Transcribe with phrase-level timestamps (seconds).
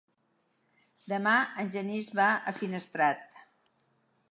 [1.11, 1.33] Demà
[1.65, 3.41] en Genís va a Finestrat.